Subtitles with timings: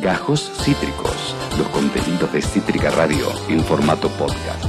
[0.00, 4.64] Gajos Cítricos, los contenidos de Cítrica Radio en formato podcast.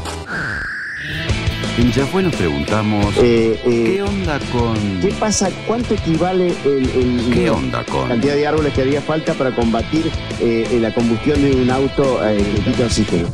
[1.78, 4.76] En Yahweh nos preguntamos, Eh, eh, ¿qué onda con...
[5.00, 5.50] ¿Qué pasa?
[5.68, 8.08] ¿Cuánto equivale el, el- ¿Qué onda la con...
[8.10, 12.38] cantidad de árboles que haría falta para combatir eh, la combustión de un auto eh,
[12.38, 13.28] que quita oxígeno?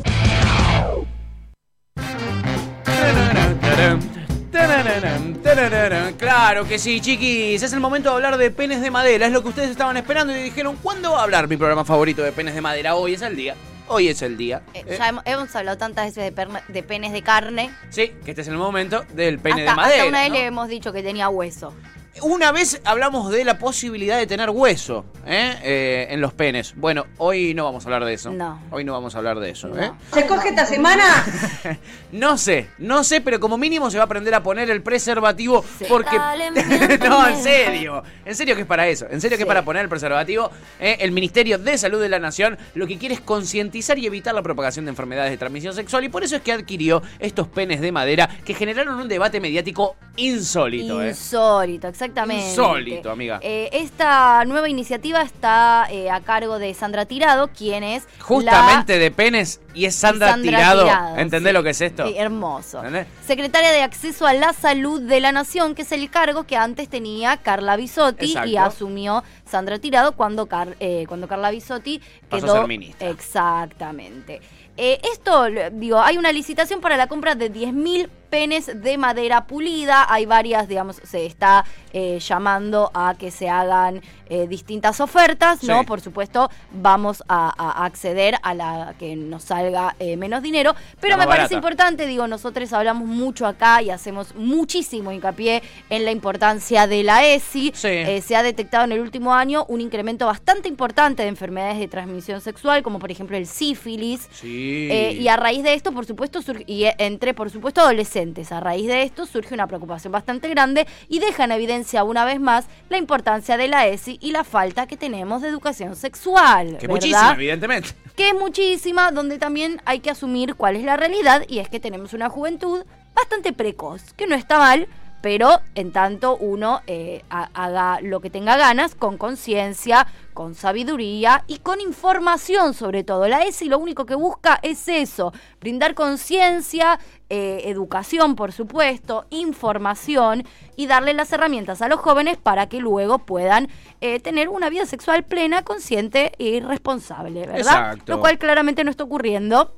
[6.18, 7.62] Claro que sí, chiquis.
[7.62, 9.28] Es el momento de hablar de penes de madera.
[9.28, 12.22] Es lo que ustedes estaban esperando y dijeron, ¿cuándo va a hablar mi programa favorito
[12.24, 12.96] de penes de madera?
[12.96, 13.56] Hoy es el día.
[13.90, 14.62] Hoy es el día.
[14.74, 16.34] Eh, Eh, ya hemos, hemos hablado tantas veces
[16.68, 17.72] de, penes de carne.
[17.90, 20.04] Sí, que este es el momento del pene hasta, de madera.
[20.04, 20.36] hasta una vez ¿no?
[20.36, 21.74] le hemos dicho que tenía hueso.
[22.22, 25.56] Una vez hablamos de la posibilidad de tener hueso ¿eh?
[25.64, 26.74] Eh, en los penes.
[26.76, 28.32] Bueno, hoy no vamos a hablar de eso.
[28.32, 28.62] No.
[28.72, 29.68] Hoy no vamos a hablar de eso.
[29.68, 29.82] No.
[29.82, 29.92] ¿eh?
[30.14, 31.04] ¿Se coge esta semana?
[32.10, 35.64] No sé, no sé, pero como mínimo se va a aprender a poner el preservativo
[35.78, 35.86] Sí.
[35.90, 36.18] porque...
[37.08, 39.48] No, en serio, en serio que es para eso, en serio que es Sí.
[39.48, 40.50] para poner el preservativo.
[40.80, 44.34] eh, el Ministerio de Salud de la Nación lo que quiere es concientizar y evitar
[44.34, 47.82] la propagación de enfermedades de transmisión sexual y por eso es que adquirió estos penes
[47.82, 51.02] de madera que generaron un debate mediático insólito.
[51.04, 51.10] ¿eh?
[51.10, 52.50] Insólito, exactamente.
[52.50, 53.40] Insólito, amiga.
[53.42, 58.98] Eh, esta nueva iniciativa está eh, a cargo de Sandra Tirado, quien es la- Justamente
[58.98, 60.84] de penes y es Sandra, Sandra Tirado.
[60.84, 61.54] Tirado, ¿Entendés sí.
[61.54, 62.08] lo que es esto?
[62.08, 62.80] Sí, hermoso.
[62.80, 63.08] ¿Entendés?
[63.26, 66.90] Secretaria de Acceso a la Salud de la Nación, que es el cargo que antes
[66.90, 72.56] tenía Carla Bisotti y asumió Sandra Tirado cuando, Car- eh, cuando Carla Bisotti Pasó quedó.
[72.56, 73.10] a ser ministra.
[73.10, 74.42] Exactamente.
[74.80, 80.06] Esto, digo, hay una licitación para la compra de 10.000 penes de madera pulida.
[80.10, 85.80] Hay varias, digamos, se está eh, llamando a que se hagan eh, distintas ofertas, ¿no?
[85.80, 85.86] Sí.
[85.86, 90.76] Por supuesto, vamos a, a acceder a la que nos salga eh, menos dinero.
[91.00, 91.56] Pero La me parece barata.
[91.56, 97.26] importante, digo, nosotros hablamos mucho acá y hacemos muchísimo hincapié en la importancia de la
[97.26, 97.72] ESI.
[97.74, 98.22] Sí.
[98.22, 102.42] Se ha detectado en el último año un incremento bastante importante de enfermedades de transmisión
[102.42, 104.28] sexual, como por ejemplo el sífilis.
[104.32, 104.90] Sí.
[105.20, 109.04] Y a raíz de esto, por supuesto, y entre, por supuesto, adolescentes, a raíz de
[109.04, 113.58] esto surge una preocupación bastante grande y deja en evidencia una vez más la importancia
[113.58, 116.78] de la ESI y la falta que tenemos de educación sexual.
[116.80, 116.90] que ¿verdad?
[116.90, 117.90] muchísima, evidentemente.
[118.16, 121.80] que es muchísima, donde también hay que asumir cuál es la realidad y es que
[121.80, 122.84] tenemos una juventud
[123.14, 124.88] bastante precoz, que no está mal,
[125.22, 131.44] pero en tanto uno eh, ha- haga lo que tenga ganas, con conciencia, con sabiduría
[131.48, 133.28] y con información sobre todo.
[133.28, 140.44] La ESI lo único que busca es eso, brindar conciencia, eh, educación por supuesto, información
[140.76, 143.68] y darle las herramientas a los jóvenes para que luego puedan
[144.02, 147.58] eh, tener una vida sexual plena, consciente y responsable, ¿verdad?
[147.60, 148.14] Exacto.
[148.14, 149.76] Lo cual claramente no está ocurriendo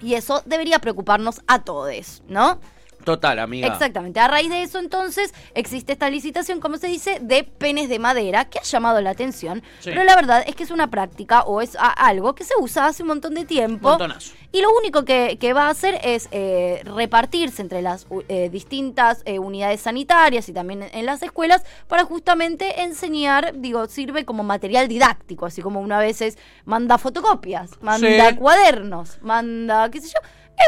[0.00, 2.60] y eso debería preocuparnos a todos, ¿no?
[3.06, 3.68] Total, amiga.
[3.68, 4.18] Exactamente.
[4.18, 8.46] A raíz de eso, entonces, existe esta licitación, como se dice, de penes de madera,
[8.46, 9.62] que ha llamado la atención.
[9.78, 9.90] Sí.
[9.90, 13.04] Pero la verdad es que es una práctica o es algo que se usa hace
[13.04, 13.90] un montón de tiempo.
[13.90, 14.34] Montonazo.
[14.50, 19.22] Y lo único que, que va a hacer es eh, repartirse entre las eh, distintas
[19.24, 24.42] eh, unidades sanitarias y también en, en las escuelas para justamente enseñar, digo, sirve como
[24.42, 28.36] material didáctico, así como una vez es manda fotocopias, manda Sí.
[28.36, 30.20] cuadernos, manda, qué sé yo.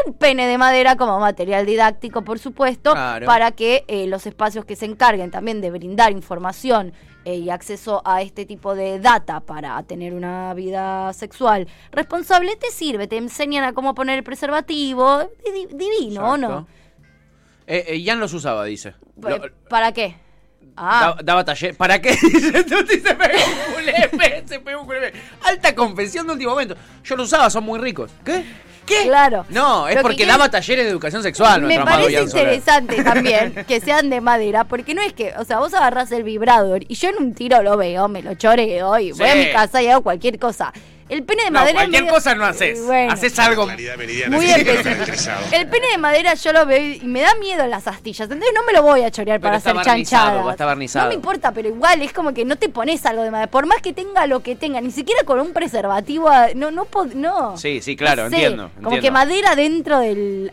[0.07, 3.27] Un pene de madera como material didáctico, por supuesto, Claro.
[3.27, 6.93] para que eh, los espacios que se encarguen también de brindar información
[7.25, 12.71] eh, y acceso a este tipo de data para tener una vida sexual responsable, te
[12.71, 16.49] sirve, te enseñan a cómo poner el preservativo, di- divino, ¿o no?
[16.49, 16.69] Exacto.
[17.67, 18.95] Eh, eh, Jan los usaba, dice.
[19.21, 20.17] Lo- ¿Para qué?
[20.77, 21.77] Ah, daba, daba taller.
[21.77, 22.15] ¿Para qué?
[22.17, 25.19] Se pegó un culepe, se pegó un culepe.
[25.45, 26.77] Alta confesión de último momento.
[27.05, 28.11] Yo los usaba, son muy ricos.
[28.25, 28.45] ¿Qué?
[28.89, 29.03] ¿Qué?
[29.05, 29.45] Claro.
[29.49, 31.63] No, es Lo porque daba talleres de educación sexual.
[31.63, 32.47] me nuestro amado parece Soler.
[32.47, 36.23] interesante también que sean de madera, porque no es que, o sea, vos agarrás el
[36.23, 39.51] vibrador y yo en un tiro lo veo, me lo choreo y voy a mi
[39.51, 40.73] casa y hago cualquier cosa.
[41.09, 41.75] El pene de No, madera.
[41.81, 42.85] cualquier medio- cosa no haces.
[42.85, 43.13] Bueno.
[43.13, 43.67] Haces algo.
[43.67, 44.51] Muy.
[44.51, 48.29] El pene de madera yo lo veo y me da miedo las astillas.
[48.31, 50.47] Entonces no me lo voy a chorear Pero para está hacer chanchadas.
[50.51, 51.05] está barnizado.
[51.07, 53.51] No me importa, pero igual es como que no te pones algo de madera.
[53.51, 56.29] Por más que tenga lo que tenga, ni siquiera con un preservativo.
[56.29, 57.57] ah, No, no, pod- no.
[57.57, 59.03] Sí, sí, claro, No sé, entiendo, Como entiendo.
[59.07, 60.53] que madera dentro del,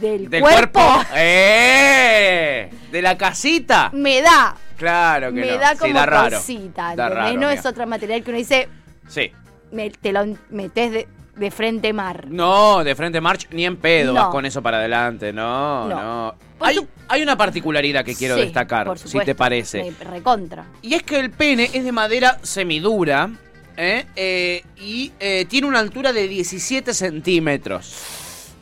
[0.00, 1.06] del, Del cuerpo, cuerpo.
[1.14, 2.70] ¡Eh!
[2.90, 3.90] De la casita.
[3.92, 4.56] me da.
[4.76, 5.58] Claro que Me no.
[5.58, 6.36] da Sí, como da raro.
[6.36, 6.94] cosita.
[6.96, 8.68] Da raro, no es otro material que uno dice,
[9.08, 9.32] Sí.
[9.72, 12.26] Me- te lo metes de, de frente mar.
[12.28, 14.20] No, de frente march ni en pedo No.
[14.20, 15.32] vas con eso para adelante.
[15.32, 16.34] No, No.
[16.58, 16.78] Hay,
[17.08, 19.82] hay una particularidad que quiero Sí, destacar, por si te parece.
[20.00, 20.64] Me recontra.
[20.80, 23.28] Y es que el pene es de madera semidura
[23.76, 24.06] ¿eh?
[24.16, 27.94] Eh, y eh, tiene una altura de 17 centímetros.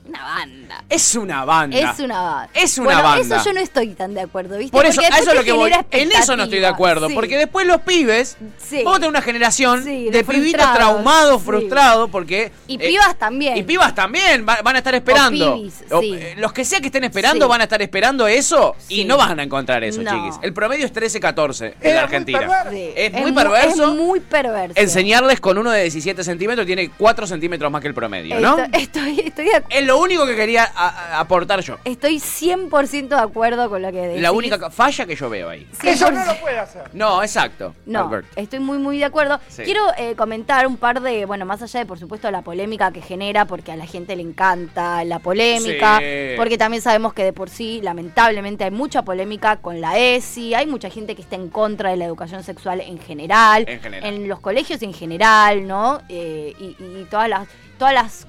[0.06, 0.84] Una banda.
[0.90, 1.78] Es una banda.
[1.78, 2.50] Es una banda.
[2.52, 3.36] Es una bueno, banda.
[3.36, 4.70] eso yo no estoy tan de acuerdo, ¿viste?
[4.76, 5.72] Por eso, Porque eso es lo que voy.
[5.90, 7.08] En eso no estoy de acuerdo.
[7.08, 7.14] Sí.
[7.14, 8.36] Porque después los pibes.
[8.58, 8.82] Sí.
[8.84, 11.46] Vos tenés una generación Sí, de, de pibitos frustrados, traumados, sí.
[11.46, 12.52] frustrados, porque.
[12.66, 13.56] Y eh, pibas también.
[13.56, 15.54] Y pibas también va- van a estar esperando.
[15.56, 16.12] pibis, O, sí.
[16.14, 17.48] eh, los que sea que estén esperando Sí.
[17.50, 20.10] van a estar esperando eso y no van a encontrar eso, No.
[20.10, 20.38] chiquis.
[20.42, 22.66] El promedio es 13-14 en la Argentina.
[22.70, 22.90] Sí.
[22.94, 23.84] Es, muy mu- perverso.
[23.84, 24.74] Es muy perverso.
[24.78, 28.58] Enseñarles con uno de 17 centímetros tiene 4 centímetros más que el promedio, ¿no?
[28.58, 31.76] Estoy, estoy, estoy de acu- Es lo único que quería a- a- aportar yo.
[31.84, 34.22] estoy 100% de acuerdo con lo que decís.
[34.22, 35.66] La única falla que yo veo ahí.
[35.80, 36.90] 100%.
[36.92, 37.74] No, exacto.
[37.86, 38.26] No, Albert.
[38.36, 39.40] estoy muy, muy de acuerdo.
[39.48, 39.62] Sí.
[39.62, 43.00] Quiero eh, comentar un par de, bueno, más allá de, por supuesto, la polémica que
[43.02, 46.36] genera, porque a la gente le encanta la polémica, Sí.
[46.36, 50.66] porque también sabemos que de por sí, lamentablemente, hay mucha polémica con la ESI, hay
[50.66, 54.24] mucha gente que está en contra de la educación sexual en general, En general.
[54.26, 56.00] los colegios en general, ¿no?
[56.08, 57.46] Eh, y, y todas las,
[57.78, 58.26] todas las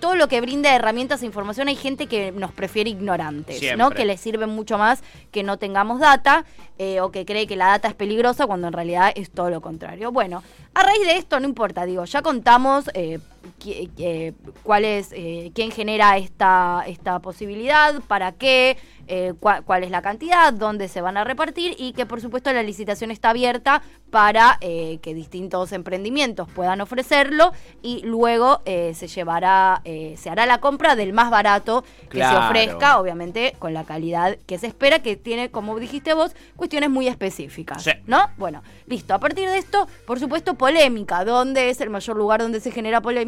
[0.00, 3.90] todo lo que brinda herramientas e información hay gente que nos prefiere ignorantes, ¿no?
[3.90, 6.44] Que les sirve mucho más que no tengamos data
[6.78, 9.60] eh, o que cree que la data es peligrosa cuando en realidad es todo lo
[9.60, 10.12] contrario.
[10.12, 10.42] Bueno,
[10.74, 13.18] a raíz de esto no importa, digo, ya contamos eh,
[13.66, 19.90] eh, cuál es, eh, quién genera esta, esta posibilidad, para qué, eh, cua- cuál es
[19.90, 23.82] la cantidad, dónde se van a repartir y que por supuesto la licitación está abierta
[24.10, 27.52] para eh, que distintos emprendimientos puedan ofrecerlo
[27.82, 32.38] y luego se llevará, se hará la compra del más barato que Claro.
[32.38, 36.90] se ofrezca, obviamente con la calidad que se espera, que tiene, como dijiste vos, cuestiones
[36.90, 37.82] muy específicas.
[37.84, 37.90] Sí.
[38.06, 38.28] ¿No?
[38.36, 39.14] Bueno, listo.
[39.14, 41.24] A partir de esto, por supuesto, polémica.
[41.24, 43.18] ¿Dónde es el mayor lugar donde se genera polémica?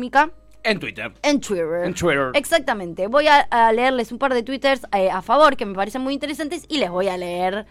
[0.62, 1.12] En Twitter.
[1.22, 1.84] En Twitter.
[1.84, 2.30] En Twitter.
[2.34, 3.06] Exactamente.
[3.06, 6.14] Voy a, a leerles un par de twitters eh, a favor que me parecen muy
[6.14, 7.66] interesantes y les voy a leer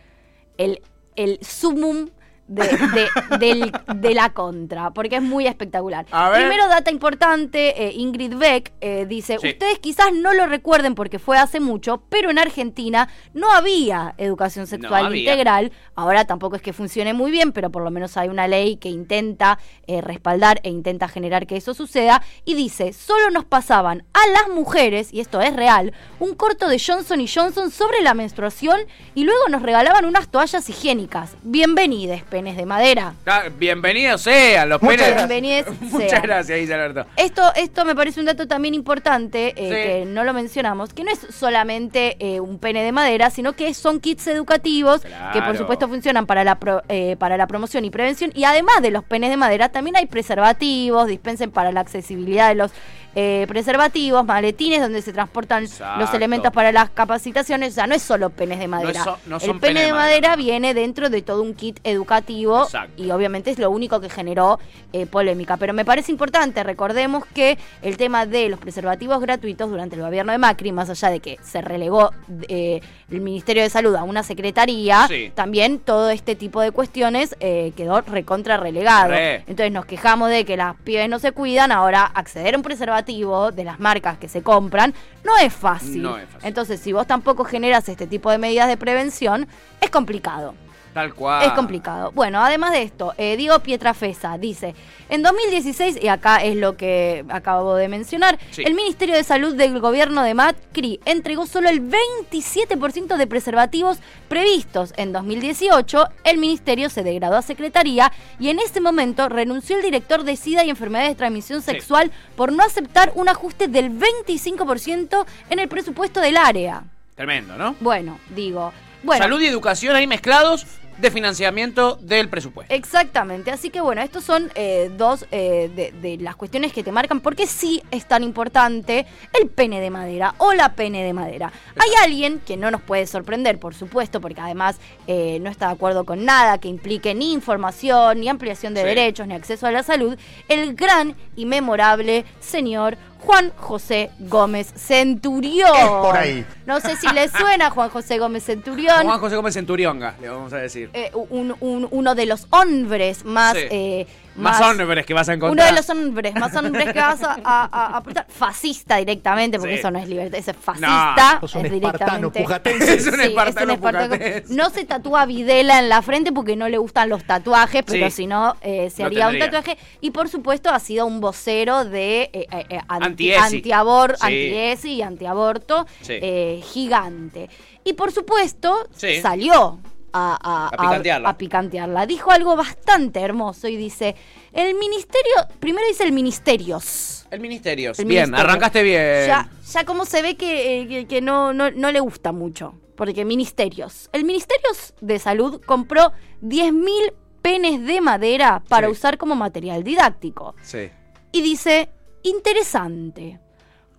[0.58, 0.82] el,
[1.16, 2.10] el sumum
[2.50, 6.06] de, de- del- de la contra, porque es muy espectacular.
[6.34, 9.50] Primero, data importante, eh, Ingrid Beck eh, dice, Sí.
[9.50, 14.66] ustedes quizás no lo recuerden porque fue hace mucho, pero en Argentina no había educación
[14.68, 15.22] sexual había.
[15.32, 15.72] integral.
[15.96, 18.90] Ahora tampoco es que funcione muy bien, pero por lo menos hay una ley que
[18.90, 22.24] intenta eh, respaldar e intenta generar que eso suceda.
[22.46, 26.80] Y dice, solo nos pasaban a las mujeres, y esto es real, un corto de
[26.84, 28.80] Johnson y Johnson sobre la menstruación
[29.14, 31.36] y luego nos regalaban unas toallas higiénicas.
[31.44, 33.14] Bienvenides, penes de madera.
[33.26, 35.16] Ah, Bienvenidos sean los Muchas penes.
[35.18, 36.22] Bienvenides Muchas sean.
[36.22, 37.06] gracias, dice Alberto.
[37.18, 39.70] Esto, esto me parece un dato también importante, eh, Sí.
[39.70, 43.74] que no lo mencionamos, que no es solamente eh, un pene de madera, sino que
[43.74, 45.02] son kits educativos
[45.34, 48.32] que por supuesto funcionan para la, pro- eh, para la promoción y prevención.
[48.34, 52.56] Y además de los penes de madera, también hay preservativos, dispensen para la accesibilidad de
[52.56, 52.72] los
[53.16, 56.00] eh, preservativos, maletines donde se transportan Exacto.
[56.00, 57.72] los elementos para las capacitaciones.
[57.74, 59.04] O sea, no es solo penes de madera.
[59.04, 60.36] so- no El pene de de madera madera.
[60.38, 62.29] viene dentro de todo un kit educativo
[62.66, 63.02] Exacto.
[63.02, 64.60] y obviamente es lo único que generó
[64.94, 65.58] eh, polémica.
[65.58, 70.32] Pero me parece importante, recordemos que el tema de los preservativos gratuitos durante el gobierno
[70.32, 72.12] de Macri, más allá de que se relegó
[72.48, 72.82] eh,
[73.12, 75.32] el Ministerio de Salud a una secretaría, Sí.
[75.34, 79.10] también todo este tipo de cuestiones eh, quedó recontra relegado.
[79.10, 79.38] Re.
[79.48, 83.52] Entonces nos quejamos de que las pibes no se cuidan, ahora acceder a un preservativo
[83.52, 84.94] de las marcas que se compran
[85.24, 86.02] no es fácil.
[86.02, 86.48] No es fácil.
[86.48, 89.48] Entonces, si vos tampoco generas este tipo de medidas de prevención,
[89.82, 90.54] es complicado.
[90.94, 91.46] Tal cual.
[91.46, 92.12] Es complicado.
[92.14, 94.74] Bueno, además de esto, eh, Diego Pietrafesa dice,
[95.10, 98.64] en 2016, y acá es lo que acabo de mencionar, Sí.
[98.66, 104.94] el Ministerio de Salud del gobierno de Macri entregó solo el 27% de preservativos previstos.
[104.98, 110.24] En 2018, el ministerio se degradó a secretaría y en ese momento renunció el director
[110.24, 111.72] de SIDA y enfermedades de transmisión Sí.
[111.72, 116.84] sexual por no aceptar un ajuste del 25% en el presupuesto del área.
[117.16, 117.76] Tremendo, ¿no?
[117.80, 118.72] Bueno, digo...
[119.02, 120.66] Bueno, Salud y educación ahí mezclados
[121.00, 122.74] de financiamiento del presupuesto.
[122.74, 126.92] Exactamente, así que bueno, estos son eh, dos eh, de, de las cuestiones que te
[126.92, 129.06] marcan porque sí es tan importante
[129.40, 131.52] el pene de madera o la pene de madera.
[131.76, 134.78] Hay alguien que no nos puede sorprender, por supuesto, porque además
[135.08, 138.88] eh, no está de acuerdo con nada que implique ni información, ni ampliación de Sí.
[138.88, 145.76] derechos, ni acceso a la salud, el gran y memorable señor Juan José Gómez Centurión.
[145.76, 146.46] Es por ahí.
[146.66, 150.54] No sé si le suena Juan José Gómez Centurión Juan José Gómez Centurionga, le vamos
[150.54, 150.90] a decir.
[150.94, 153.56] eh, un- un- uno de los hombres más...
[153.58, 153.64] Sí.
[153.70, 154.08] eh,
[154.40, 155.70] Más hombres que vas a Uno encontrar.
[155.70, 158.26] de los hombres más hombres que vas a, a- a apretar.
[158.30, 159.80] Fascista directamente, porque Sí.
[159.80, 161.38] eso no es libertad, eso es fascista.
[161.42, 162.42] Sos un es espartano directamente.
[162.44, 162.94] pujatense.
[162.96, 164.08] Es un Sí, espartano espartano.
[164.16, 164.54] pujatense.
[164.54, 168.12] No se tatúa Videla en la frente porque no le gustan los tatuajes, pero Sí.
[168.16, 169.78] si no, eh, se haría un tatuaje.
[170.02, 174.22] Y por supuesto ha sido un vocero de eh, eh, eh, anti- antiabor- Sí.
[174.26, 176.14] anti-ESI y antiaborto Sí.
[176.22, 177.50] eh, gigante.
[177.84, 179.22] Y por supuesto Sí.
[179.22, 179.80] salió
[180.14, 181.30] a, a- A picantearla.
[181.30, 182.06] a picantearla.
[182.06, 184.16] Dijo algo bastante hermoso y dice,
[184.54, 187.26] el ministerio, primero dice el ministerios.
[187.32, 187.92] El ministerio.
[187.98, 188.38] El bien, ministerio.
[188.50, 189.28] arrancaste bien.
[189.28, 192.74] Ya, ya como se ve que, eh, que- que no, no, no le gusta mucho.
[192.96, 194.10] Porque ministerios.
[194.12, 196.12] El Ministerio de Salud compró
[196.42, 198.92] 10.000 penes de madera para Sí.
[198.92, 200.54] usar como material didáctico.
[200.62, 200.90] Sí.
[201.32, 201.90] Y dice,
[202.24, 203.40] interesante.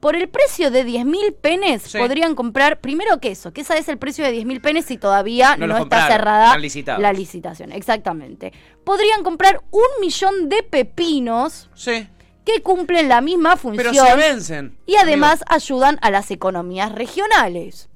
[0.01, 1.99] Por el precio de 10.000 penes Sí.
[1.99, 5.57] podrían comprar, primero que eso, que ese es el precio de 10.000 penes si todavía
[5.59, 6.57] No está cerrada
[6.99, 7.71] la licitación.
[7.73, 8.53] Exactamente.
[8.85, 12.09] Podrían comprar un millón de pepinos Sí.
[12.47, 13.61] que cumplen la misma Pero
[13.93, 14.79] función se vencen.
[14.87, 15.55] y además amigo.
[15.55, 17.90] ayudan a las economías regionales.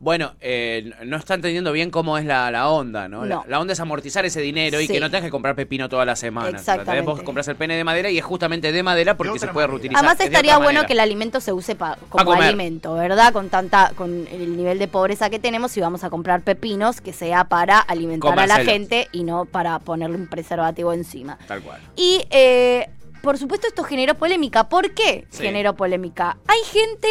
[0.00, 3.24] Bueno, eh, no está entendiendo bien cómo es la, la onda, ¿no?
[3.24, 3.44] La, No.
[3.48, 6.14] la onda es amortizar ese dinero y que no tengas que comprar pepino toda la
[6.14, 6.50] semana.
[6.56, 7.04] Exactamente.
[7.04, 9.98] Vos compras el pene de madera y es justamente de madera porque se puede reutilizar.
[9.98, 10.86] Además Es de estaría bueno manera.
[10.86, 12.44] que el alimento se use pa- como comer.
[12.44, 13.32] alimento, ¿verdad?
[13.32, 17.12] Con tanta con el nivel de pobreza que tenemos si vamos a comprar pepinos que
[17.12, 21.38] sea para alimentar a la gente y no para ponerle un preservativo encima.
[21.48, 21.80] Tal cual.
[21.96, 22.88] Y eh,
[23.20, 24.68] por supuesto esto generó polémica.
[24.68, 25.42] ¿Por qué Sí.
[25.42, 26.36] generó polémica?
[26.46, 27.08] Hay gente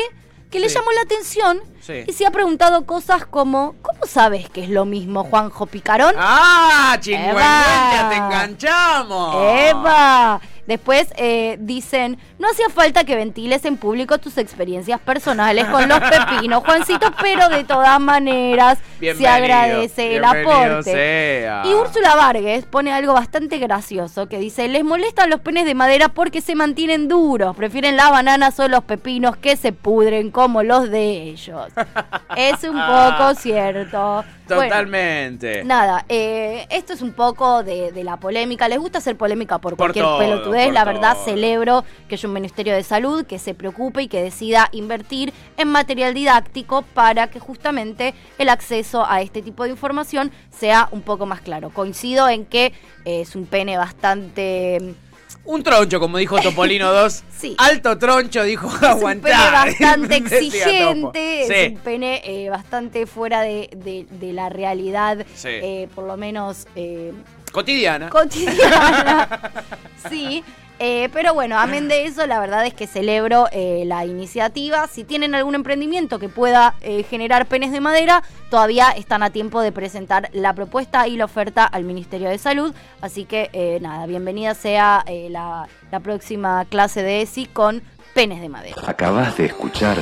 [0.49, 0.75] que le Sí.
[0.75, 2.03] llamó la atención Sí.
[2.07, 6.13] y se ha preguntado cosas como ¿cómo sabes que es lo mismo Juanjo Picarón?
[6.17, 6.97] ¡Ah!
[6.99, 8.09] ¡Chingüengüencha!
[8.09, 9.35] ¡Te enganchamos!
[9.69, 10.39] ¡Eva!
[10.67, 15.99] Después eh, dicen, no hacía falta que ventiles en público tus experiencias personales con los
[16.09, 20.91] pepinos, Juancito, pero de todas maneras se agradece el aporte.
[20.91, 21.63] sea.
[21.65, 26.09] Y Úrsula Vargas pone algo bastante gracioso que dice, les molestan los penes de madera
[26.09, 30.89] porque se mantienen duros, prefieren las bananas o los pepinos que se pudren como los
[30.89, 31.67] de ellos.
[32.35, 34.25] es un poco cierto.
[34.47, 35.63] Bueno, Totalmente.
[35.65, 38.67] Nada, eh, esto es un poco de, de la polémica.
[38.69, 40.19] Les gusta hacer polémica por Por cualquier todo.
[40.65, 41.25] Por La verdad, todo.
[41.25, 45.67] celebro que haya un Ministerio de Salud que se preocupe y que decida invertir en
[45.69, 51.25] material didáctico para que justamente el acceso a este tipo de información sea un poco
[51.25, 51.69] más claro.
[51.69, 52.67] Coincido en que
[53.05, 54.95] eh, es un pene bastante...
[55.43, 57.23] Un troncho, como dijo Topolino 2.
[57.37, 57.55] Sí.
[57.59, 59.53] Alto troncho, dijo Es un pene aguantar.
[59.67, 61.75] bastante exigente, es Sí.
[61.75, 65.49] un pene eh, bastante fuera de, de- de la realidad, Sí.
[65.51, 67.13] eh, por lo menos eh,
[67.51, 68.09] Cotidiana.
[68.09, 69.39] cotidiana.
[70.09, 70.43] sí.
[70.79, 74.87] eh, pero bueno, amén de eso, la verdad es que celebro eh, la iniciativa.
[74.87, 79.61] Si tienen algún emprendimiento que pueda eh, generar penes de madera, todavía están a tiempo
[79.61, 82.73] de presentar la propuesta y la oferta al Ministerio de Salud.
[83.01, 87.81] Así que eh, nada, bienvenida sea eh, la, la próxima clase de ESI con
[88.13, 88.81] penes de madera.
[88.85, 89.97] Acabas de escuchar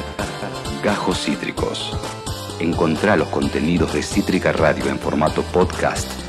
[0.84, 1.98] Gajos Cítricos.
[2.60, 6.25] Encontrá los contenidos de Cítrica Radio en formato podcast